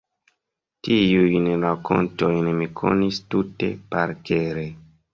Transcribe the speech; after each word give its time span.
Tiujn 0.87 1.51
rakontojn 1.67 2.51
mi 2.63 2.71
konis 2.83 3.23
tute 3.31 3.73
parkere. 3.97 4.69